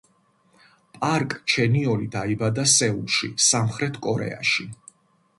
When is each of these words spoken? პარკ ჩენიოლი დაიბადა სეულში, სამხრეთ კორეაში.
პარკ 1.01 1.33
ჩენიოლი 1.53 2.07
დაიბადა 2.15 2.65
სეულში, 2.75 3.29
სამხრეთ 3.49 3.99
კორეაში. 4.07 4.67